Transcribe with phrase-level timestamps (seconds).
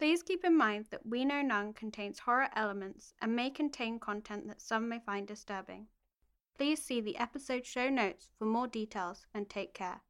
[0.00, 4.48] Please keep in mind that We Know None contains horror elements and may contain content
[4.48, 5.88] that some may find disturbing.
[6.56, 10.00] Please see the episode show notes for more details and take care.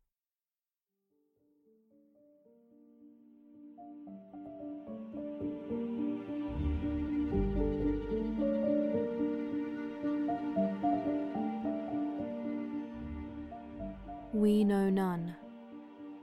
[14.33, 15.35] We Know None,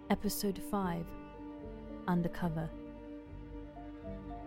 [0.09, 1.05] Episode 5
[2.07, 2.69] Undercover.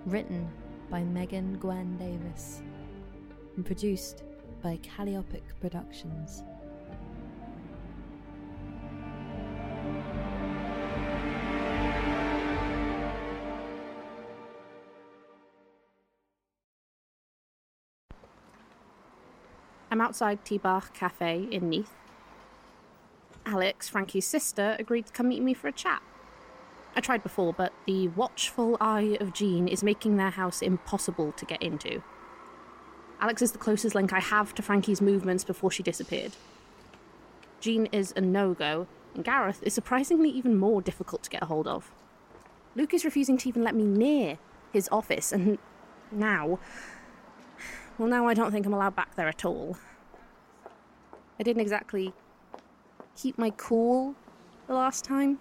[0.07, 0.49] Written
[0.91, 2.63] by Megan Gwen Davis
[3.55, 4.25] and produced
[4.63, 6.43] by Calliopic Productions.
[19.91, 21.93] I'm outside Tibach Cafe in Neath.
[23.45, 26.03] Alex, Frankie's sister, agreed to come meet me for a chat.
[27.01, 31.47] I tried before, but the watchful eye of Jean is making their house impossible to
[31.47, 32.03] get into.
[33.23, 36.33] Alex is the closest link I have to Frankie's movements before she disappeared.
[37.59, 41.47] Jean is a no go, and Gareth is surprisingly even more difficult to get a
[41.47, 41.91] hold of.
[42.77, 44.37] Luke is refusing to even let me near
[44.71, 45.57] his office, and
[46.13, 46.59] now.
[47.97, 49.79] Well, now I don't think I'm allowed back there at all.
[51.39, 52.13] I didn't exactly
[53.17, 54.17] keep my cool
[54.67, 55.39] the last time.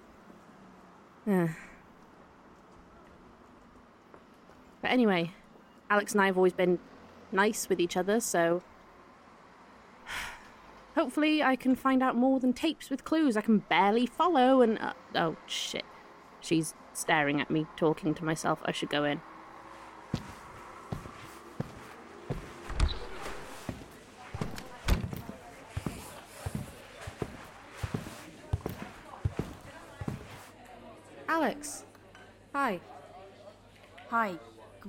[4.82, 5.32] But anyway,
[5.90, 6.80] Alex and I have always been
[7.32, 8.64] nice with each other, so.
[10.96, 14.80] Hopefully, I can find out more than tapes with clues I can barely follow and.
[14.80, 15.86] Uh, oh, shit.
[16.42, 18.60] She's staring at me, talking to myself.
[18.66, 19.22] I should go in.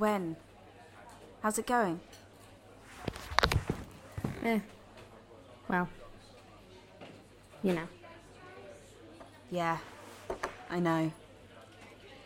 [0.00, 0.34] Gwen.
[1.42, 2.00] How's it going?
[4.42, 4.58] Eh.
[5.68, 5.90] Well.
[7.62, 7.88] You know.
[9.50, 9.76] Yeah,
[10.70, 11.12] I know.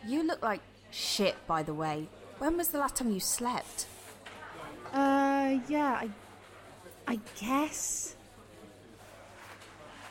[0.07, 2.07] You look like shit, by the way.
[2.37, 3.87] When was the last time you slept?
[4.93, 6.09] Uh, yeah, I.
[7.05, 8.15] I guess.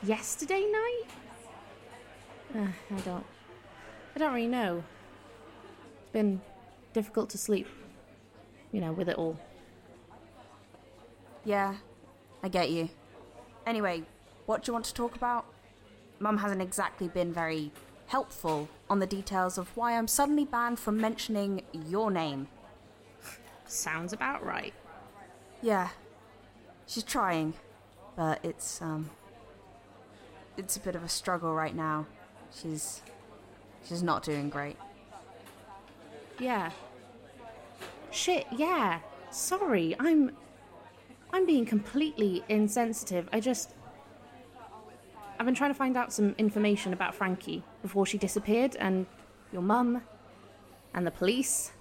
[0.03, 1.03] Yesterday night?
[2.55, 3.27] Uh, I don't.
[4.15, 4.85] I don't really know.
[6.03, 6.43] It's been
[6.95, 7.67] difficult to sleep,
[8.73, 9.39] you know, with it all.
[11.45, 11.75] Yeah,
[12.43, 12.89] I get you.
[13.67, 14.05] Anyway,
[14.47, 15.45] what do you want to talk about?
[16.19, 17.71] Mum hasn't exactly been very
[18.07, 22.49] helpful on the details of why I'm suddenly banned from mentioning your name.
[23.67, 24.73] Sounds about right.
[25.61, 25.91] Yeah,
[26.87, 27.53] she's trying,
[28.17, 29.11] but it's, um.
[30.57, 32.07] It's a bit of a struggle right now.
[32.55, 33.03] She's.
[33.89, 34.77] She's not doing great.
[36.39, 36.71] Yeah.
[38.15, 39.01] Shit, yeah.
[39.31, 40.31] Sorry, I'm.
[41.33, 43.29] I'm being completely insensitive.
[43.33, 43.75] I just.
[45.39, 49.07] I've been trying to find out some information about Frankie before she disappeared, and
[49.53, 50.01] your mum,
[50.95, 51.73] and the police.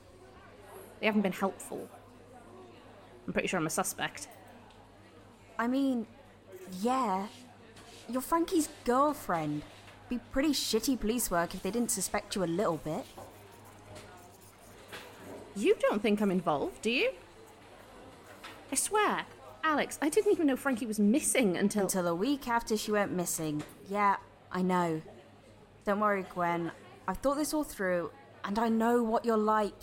[1.00, 1.88] They haven't been helpful.
[3.28, 4.28] I'm pretty sure I'm a suspect.
[5.60, 6.08] I mean,
[6.82, 7.28] yeah.
[8.10, 9.62] You're Frankie's girlfriend.
[10.10, 13.06] Be pretty shitty police work if they didn't suspect you a little bit.
[15.56, 17.12] You don't think I'm involved, do you?
[18.72, 19.26] I swear,
[19.64, 21.84] Alex, I didn't even know Frankie was missing until.
[21.84, 23.64] Until a week after she went missing.
[23.88, 24.16] Yeah,
[24.52, 25.02] I know.
[25.86, 26.72] Don't worry, Gwen.
[27.08, 28.12] I've thought this all through,
[28.44, 29.74] and I know what you're like.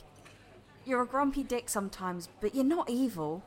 [0.84, 3.42] You're a grumpy dick sometimes, but you're not evil.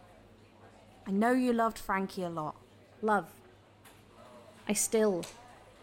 [1.06, 2.56] I know you loved Frankie a lot.
[3.02, 3.28] Love.
[4.68, 5.26] I still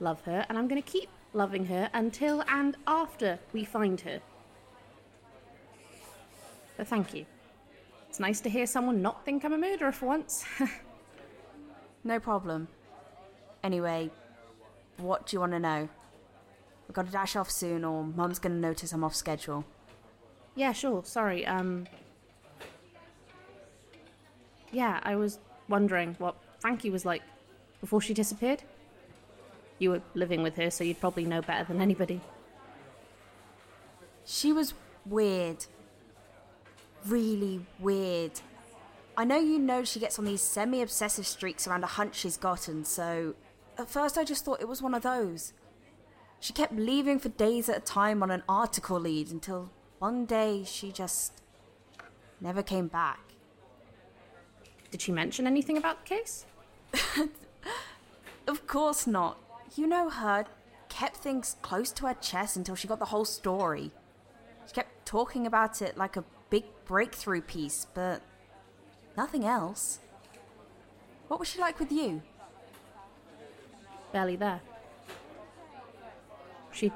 [0.01, 4.21] love her, and I'm going to keep loving her until and after we find her.
[6.81, 7.27] But thank you.
[8.09, 10.47] It's nice to hear someone not think I'm a murderer for once.
[12.03, 12.69] No problem.
[13.63, 14.09] Anyway,
[14.97, 15.91] what do you want to know?
[16.89, 19.67] I've got to dash off soon, or Mum's going to notice I'm off schedule.
[20.55, 21.05] yeah, sure.
[21.05, 21.45] Sorry.
[21.45, 21.87] Um.
[24.73, 25.39] Yeah, I was
[25.69, 27.21] wondering what Frankie was like
[27.83, 28.63] before she disappeared.
[29.79, 32.23] You were living with her, so you'd probably know better than anybody.
[34.25, 34.73] She was
[35.05, 35.67] weird.
[37.07, 38.41] Really weird.
[39.17, 42.37] I know you know she gets on these semi obsessive streaks around a hunch she's
[42.37, 43.35] gotten, so
[43.79, 45.53] at first I just thought it was one of those.
[46.39, 50.65] She kept leaving for days at a time on an article lead until one day
[50.65, 51.43] she just
[52.41, 53.21] never came back.
[54.91, 56.47] Did she mention anything about the case?
[58.51, 59.39] Of course not.
[59.77, 60.45] You know her.
[60.89, 63.93] Kept things close to her chest until she got the whole story.
[64.67, 66.25] She kept talking about it like a
[66.91, 68.21] breakthrough piece, but
[69.17, 70.01] nothing else.
[71.29, 72.21] What was she like with you?
[74.13, 74.61] barely there.
[76.73, 76.91] She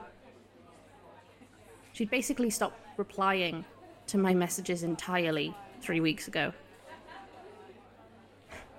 [1.93, 3.65] she'd basically stopped replying
[4.09, 6.53] to my messages entirely three weeks ago.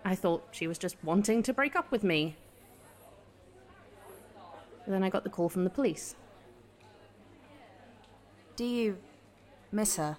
[0.04, 2.36] I thought she was just wanting to break up with me.
[4.86, 6.18] Then I got the call from the police.
[8.58, 8.98] Do you
[9.72, 10.18] miss her?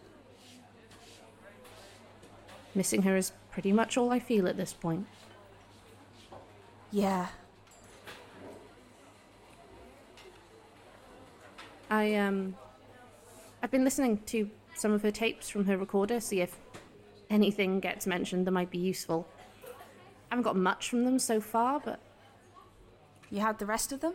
[2.77, 5.07] Missing her is pretty much all I feel at this point.
[6.93, 7.29] Yeah.
[11.91, 12.55] I um
[13.63, 16.59] I've been listening to some of her tapes from her recorder, see if
[17.31, 19.27] anything gets mentioned that might be useful.
[20.31, 21.99] I haven't got much from them so far, but
[23.31, 24.13] You had the rest of them?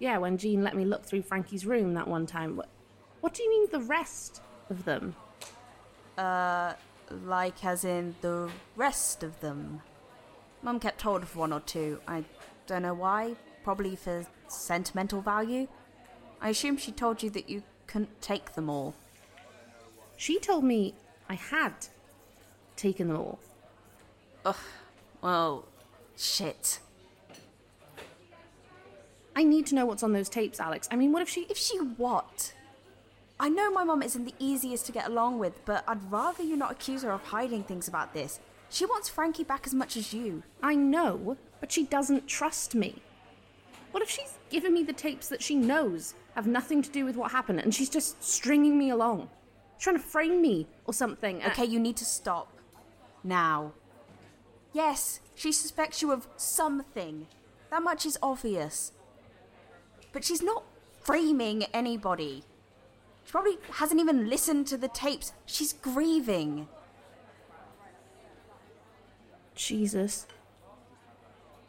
[0.00, 2.56] yeah, when Jean let me look through Frankie's room that one time.
[2.56, 2.68] What,
[3.20, 5.14] what do you mean the rest of them?
[6.16, 6.74] Uh,
[7.26, 9.82] like as in the rest of them.
[10.62, 12.00] Mum kept hold of one or two.
[12.06, 12.24] I
[12.66, 13.36] don't know why.
[13.64, 15.68] Probably for sentimental value.
[16.40, 18.94] I assume she told you that you couldn't take them all.
[20.16, 20.94] She told me
[21.28, 21.72] I had
[22.76, 23.38] taken them all.
[24.44, 24.56] Ugh.
[25.22, 25.64] Well,
[26.16, 26.80] shit.
[29.34, 30.88] I need to know what's on those tapes, Alex.
[30.90, 32.52] I mean, what if she If she what?
[33.40, 36.56] I know my mum isn't the easiest to get along with, but I'd rather you
[36.56, 38.38] not accuse her of hiding things about this.
[38.68, 40.42] She wants Frankie back as much as you.
[40.62, 43.00] I know, but she doesn't trust me.
[43.92, 47.16] What if she's given me the tapes that she knows have nothing to do with
[47.16, 49.30] what happened and she's just stringing me along?
[49.78, 51.42] Trying to frame me or something.
[51.46, 52.52] Okay, you need to stop.
[53.24, 53.72] Now.
[54.74, 57.26] Yes, she suspects you of something.
[57.70, 58.92] That much is obvious.
[60.12, 60.62] But she's not
[61.00, 62.44] framing anybody.
[63.30, 65.32] She probably hasn't even listened to the tapes.
[65.46, 66.66] She's grieving.
[69.54, 70.26] Jesus.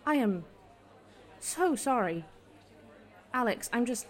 [0.03, 0.45] I am
[1.39, 2.25] so sorry.
[3.31, 4.07] Alex, I'm just.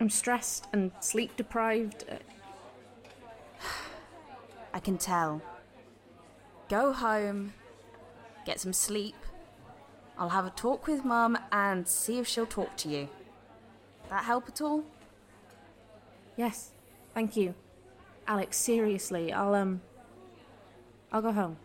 [0.00, 2.06] I'm stressed and sleep deprived.
[4.72, 5.42] I can tell.
[6.70, 7.52] Go home,
[8.46, 9.16] get some sleep.
[10.16, 13.10] I'll have a talk with Mum and see if she'll talk to you.
[14.08, 14.86] That help at all?
[16.38, 16.70] Yes,
[17.14, 17.52] thank you.
[18.28, 19.80] Alex, seriously, I'll, um.
[21.10, 21.56] I'll go home.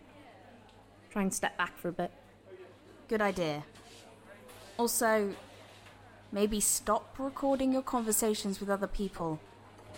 [1.12, 2.12] Try and step back for a bit.
[3.08, 3.64] Good idea.
[4.80, 5.36] Also,
[6.32, 9.40] maybe stop recording your conversations with other people.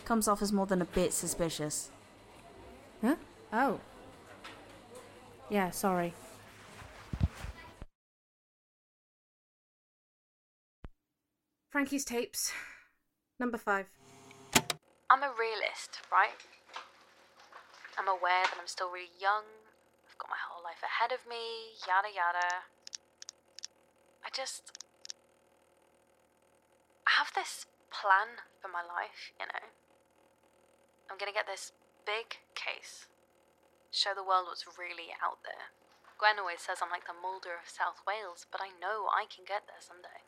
[0.03, 1.89] Comes off as more than a bit suspicious.
[3.01, 3.15] Huh?
[3.53, 3.79] Oh.
[5.49, 6.13] Yeah, sorry.
[11.71, 12.51] Frankie's tapes.
[13.39, 13.85] Number five.
[15.15, 16.35] I'm a realist, right?
[17.95, 19.47] I'm aware that I'm still really young.
[20.11, 22.67] I've got my whole life ahead of me, yada yada.
[24.19, 24.75] I just.
[27.07, 27.63] I have this
[27.95, 29.71] plan for my life, you know?
[31.07, 31.71] I'm gonna get this
[32.03, 33.07] big case,
[33.95, 35.71] show the world what's really out there.
[36.19, 39.47] Gwen always says I'm like the Mulder of South Wales, but I know I can
[39.47, 40.27] get there someday.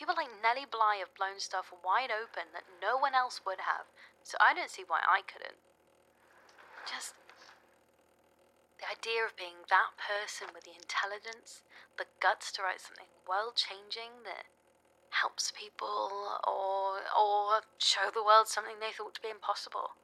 [0.00, 3.84] People like Nellie Bly have blown stuff wide open that no one else would have,
[4.24, 5.60] so I don't see why I couldn't.
[6.88, 7.12] Just
[8.80, 11.68] the idea of being that person with the intelligence,
[12.00, 14.48] the guts to write something world changing that
[15.20, 20.00] helps people or or show the world something they thought to be impossible.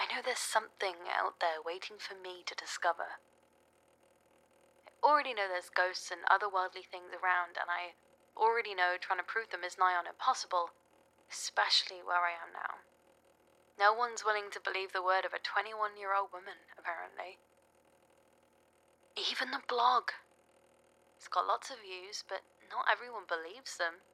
[0.00, 3.20] I know there's something out there waiting for me to discover.
[5.02, 7.98] Already know there's ghosts and otherworldly things around, and I
[8.36, 10.72] already know trying to prove them is nigh on impossible,
[11.30, 12.84] especially where I am now.
[13.80, 17.40] No one's willing to believe the word of a 21 year old woman, apparently.
[19.16, 20.12] Even the blog.
[21.16, 24.04] It's got lots of views, but not everyone believes them.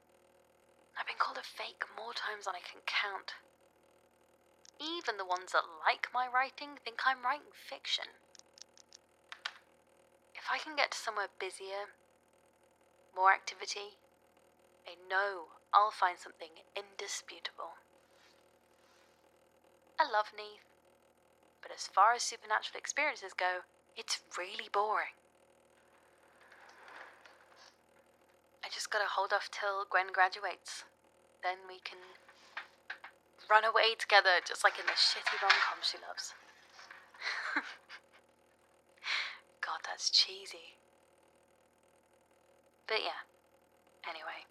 [0.99, 3.35] I've been called a fake more times than I can count.
[4.81, 8.07] Even the ones that like my writing think I'm writing fiction.
[10.47, 11.91] If I can get to somewhere busier,
[13.19, 13.99] more activity,
[14.87, 17.83] I know I'll find something indisputable.
[19.99, 20.62] I love Neath,
[21.59, 23.67] but as far as supernatural experiences go,
[23.99, 25.19] it's really boring.
[28.62, 30.87] I just gotta hold off till Gwen graduates.
[31.43, 31.99] Then we can
[33.50, 36.38] run away together, just like in the shitty rom com she loves.
[39.59, 40.76] God, that's cheesy.
[42.85, 43.25] But yeah,
[44.05, 44.45] anyway.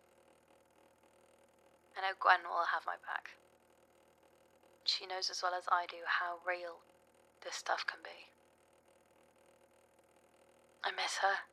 [1.94, 3.38] I know Gwen will have my back.
[4.90, 6.82] She knows as well as I do how real
[7.46, 8.34] this stuff can be.
[10.82, 11.46] I miss her.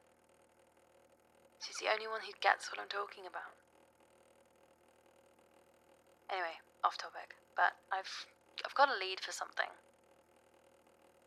[1.61, 3.53] She's the only one who gets what I'm talking about.
[6.33, 8.25] Anyway, off topic, but I've
[8.65, 9.69] I've got a lead for something.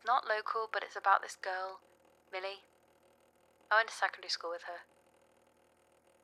[0.02, 1.78] Not local, but it's about this girl,
[2.32, 2.66] Millie.
[3.70, 4.86] I went to secondary school with her.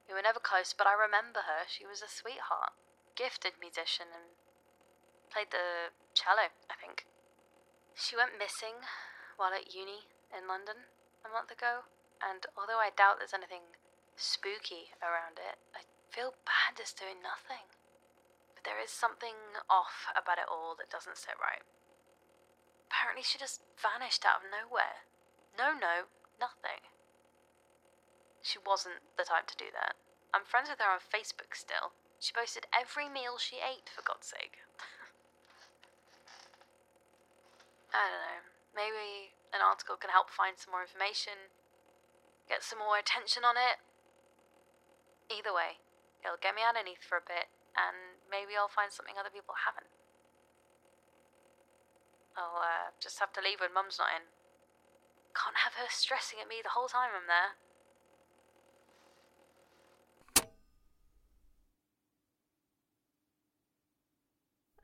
[0.07, 1.67] We were never close, but I remember her.
[1.67, 2.75] She was a sweetheart,
[3.15, 4.37] gifted musician, and
[5.31, 7.07] played the cello, I think.
[7.95, 8.85] She went missing
[9.37, 10.91] while at uni in London
[11.25, 11.89] a month ago,
[12.21, 13.79] and although I doubt there's anything
[14.17, 17.67] spooky around it, I feel bad just doing nothing.
[18.55, 21.65] But there is something off about it all that doesn't sit right.
[22.93, 25.09] Apparently, she just vanished out of nowhere.
[25.57, 26.09] No, no,
[26.41, 26.81] nothing.
[28.41, 29.95] She wasn't the type to do that.
[30.35, 31.93] I'm friends with her on Facebook still.
[32.19, 34.65] She posted every meal she ate, for God's sake.
[37.95, 38.41] I don't know.
[38.73, 41.53] Maybe an article can help find some more information,
[42.49, 43.77] get some more attention on it.
[45.29, 45.77] Either way,
[46.25, 49.93] it'll get me underneath for a bit, and maybe I'll find something other people haven't.
[52.33, 54.32] I'll uh, just have to leave when Mum's not in.
[55.35, 57.57] Can't have her stressing at me the whole time I'm there.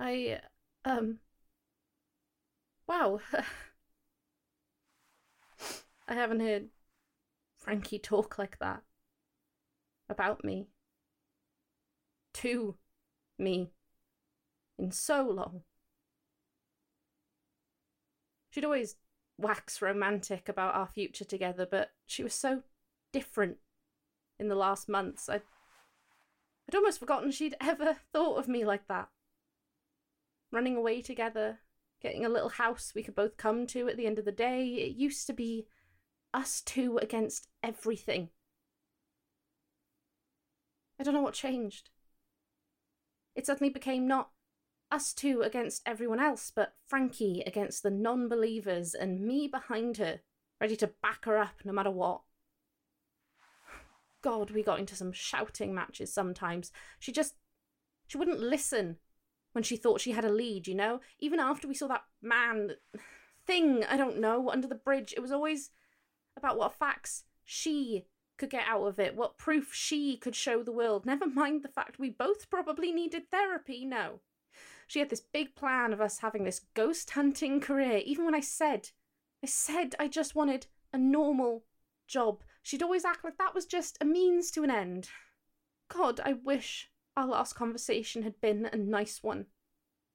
[0.00, 0.40] I,
[0.84, 1.18] um.
[2.86, 3.20] Wow.
[6.08, 6.68] I haven't heard
[7.58, 8.82] Frankie talk like that.
[10.08, 10.68] About me.
[12.34, 12.76] To
[13.38, 13.70] me.
[14.78, 15.64] In so long.
[18.50, 18.96] She'd always
[19.38, 22.62] wax romantic about our future together, but she was so
[23.12, 23.58] different
[24.38, 25.28] in the last months.
[25.28, 25.42] I'd,
[26.68, 29.08] I'd almost forgotten she'd ever thought of me like that.
[30.50, 31.60] Running away together,
[32.02, 34.66] getting a little house we could both come to at the end of the day.
[34.66, 35.66] It used to be
[36.34, 38.30] us two against everything.
[40.98, 41.90] I don't know what changed.
[43.36, 44.30] It suddenly became not
[44.90, 50.20] us two against everyone else, but Frankie against the non believers and me behind her,
[50.60, 52.22] ready to back her up no matter what.
[54.22, 56.72] God, we got into some shouting matches sometimes.
[56.98, 57.34] She just.
[58.06, 58.96] she wouldn't listen
[59.52, 61.00] when she thought she had a lead, you know?
[61.18, 62.72] Even after we saw that man.
[63.48, 65.70] thing, I don't know, under the bridge, it was always
[66.36, 68.04] about what facts she
[68.36, 71.06] could get out of it, what proof she could show the world.
[71.06, 74.20] Never mind the fact we both probably needed therapy, no.
[74.88, 78.40] She had this big plan of us having this ghost hunting career, even when I
[78.40, 78.88] said,
[79.44, 81.64] I said I just wanted a normal
[82.06, 82.42] job.
[82.62, 85.10] She'd always act like that was just a means to an end.
[85.88, 89.46] God, I wish our last conversation had been a nice one.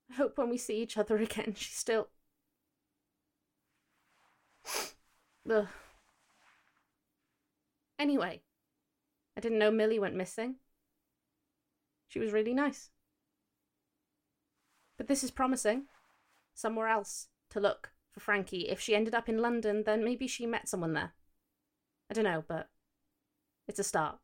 [0.10, 2.10] I hope when we see each other again, she's still.
[5.50, 5.68] Ugh.
[8.00, 8.42] Anyway,
[9.38, 10.56] I didn't know Millie went missing.
[12.08, 12.90] She was really nice.
[15.04, 15.88] But this is promising.
[16.54, 18.70] Somewhere else to look for Frankie.
[18.70, 21.12] If she ended up in London, then maybe she met someone there.
[22.10, 22.70] I don't know, but
[23.68, 24.20] it's a start.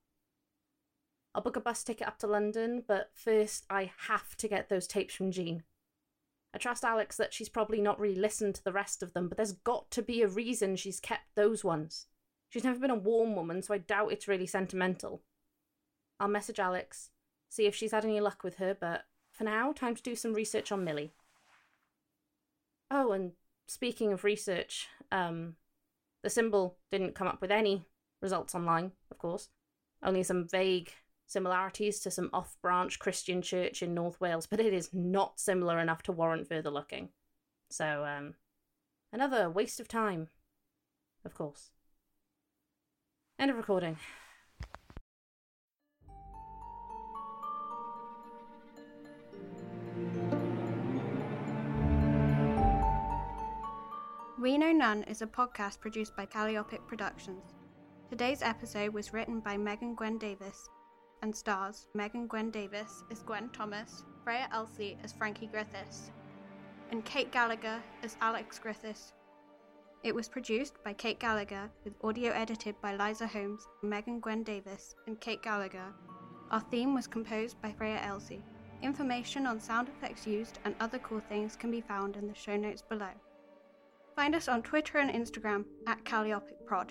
[1.35, 4.87] I'll book a bus ticket up to London, but first I have to get those
[4.87, 5.63] tapes from Jean.
[6.53, 9.35] I trust Alex that she's probably not really listened to the rest of them, but
[9.35, 12.05] there's got to be a reason she's kept those ones.
[12.47, 15.23] She's never been a warm woman, so I doubt it's really sentimental.
[16.21, 17.09] I'll message Alex,
[17.49, 19.03] see if she's had any luck with her, but
[19.39, 21.13] for now, time to do some research on Millie.
[22.91, 23.31] Oh, and
[23.69, 25.55] speaking of research, um,
[26.23, 27.85] the symbol didn't come up with any
[28.21, 29.47] results online, of course.
[30.03, 30.91] Only some vague
[31.25, 35.79] similarities to some off branch Christian church in North Wales, but it is not similar
[35.79, 37.07] enough to warrant further looking.
[37.69, 38.33] So, um,
[39.13, 40.27] another waste of time,
[41.23, 41.69] of course.
[43.39, 43.95] End of recording.
[54.39, 57.43] We Know None is a podcast produced by Calliopic Productions.
[58.09, 60.69] Today's episode was written by Megan Gwen Davis
[61.21, 66.11] and stars Megan Gwen Davis as Gwen Thomas, Freya Elsie as Frankie Griffiths,
[66.89, 69.11] and Kate Gallagher as Alex Griffiths.
[70.03, 74.95] It was produced by Kate Gallagher with audio edited by Liza Holmes, Megan Gwen Davis,
[75.05, 75.93] and Kate Gallagher.
[76.49, 78.45] Our theme was composed by Freya Elsie.
[78.83, 82.55] Information on sound effects used and other cool things can be found in the show
[82.55, 83.11] notes below.
[84.19, 86.89] Find us on Twitter and Instagram at CallioPicProd.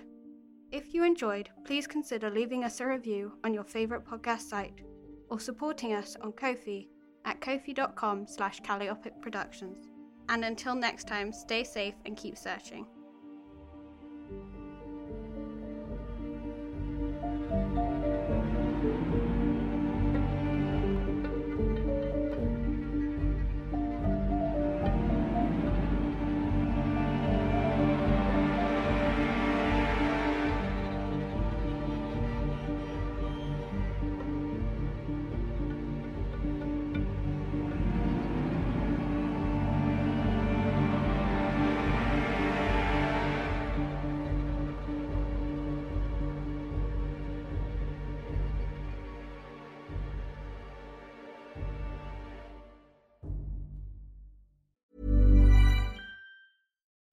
[0.72, 4.80] If you enjoyed, please consider leaving us a review on your favourite podcast site
[5.28, 6.88] or supporting us on Ko-fi
[7.26, 9.90] at kofi.com slash Calliopic Productions.
[10.30, 12.86] And until next time, stay safe and keep searching.